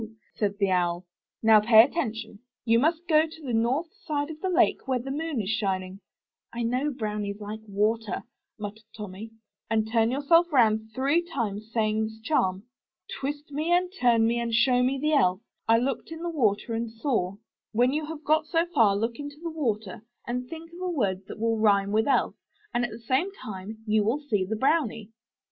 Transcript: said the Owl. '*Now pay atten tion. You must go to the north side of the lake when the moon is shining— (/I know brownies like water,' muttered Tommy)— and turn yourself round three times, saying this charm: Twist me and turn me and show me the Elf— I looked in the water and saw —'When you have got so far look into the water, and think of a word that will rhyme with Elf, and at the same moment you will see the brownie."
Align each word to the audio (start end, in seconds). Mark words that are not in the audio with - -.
said 0.35 0.55
the 0.57 0.71
Owl. 0.71 1.05
'*Now 1.43 1.59
pay 1.59 1.79
atten 1.83 2.11
tion. 2.15 2.39
You 2.65 2.79
must 2.79 3.07
go 3.07 3.27
to 3.27 3.43
the 3.45 3.53
north 3.53 3.93
side 4.03 4.31
of 4.31 4.39
the 4.41 4.49
lake 4.49 4.87
when 4.87 5.03
the 5.03 5.11
moon 5.11 5.39
is 5.39 5.49
shining— 5.51 5.99
(/I 6.55 6.63
know 6.63 6.91
brownies 6.91 7.39
like 7.39 7.59
water,' 7.67 8.23
muttered 8.57 8.81
Tommy)— 8.97 9.29
and 9.69 9.87
turn 9.91 10.09
yourself 10.09 10.51
round 10.51 10.89
three 10.95 11.21
times, 11.21 11.69
saying 11.71 12.05
this 12.05 12.19
charm: 12.23 12.63
Twist 13.19 13.51
me 13.51 13.71
and 13.71 13.93
turn 14.01 14.25
me 14.25 14.39
and 14.39 14.55
show 14.55 14.81
me 14.81 14.97
the 14.99 15.13
Elf— 15.13 15.41
I 15.69 15.77
looked 15.77 16.11
in 16.11 16.23
the 16.23 16.31
water 16.31 16.73
and 16.73 16.89
saw 16.91 17.35
—'When 17.71 17.93
you 17.93 18.07
have 18.07 18.23
got 18.23 18.47
so 18.47 18.65
far 18.73 18.95
look 18.95 19.17
into 19.19 19.37
the 19.39 19.51
water, 19.51 20.01
and 20.25 20.49
think 20.49 20.71
of 20.73 20.81
a 20.81 20.89
word 20.89 21.27
that 21.27 21.37
will 21.39 21.59
rhyme 21.59 21.91
with 21.91 22.07
Elf, 22.07 22.33
and 22.73 22.83
at 22.83 22.89
the 22.89 22.97
same 22.97 23.29
moment 23.45 23.77
you 23.85 24.03
will 24.03 24.17
see 24.21 24.45
the 24.45 24.55
brownie." 24.55 25.11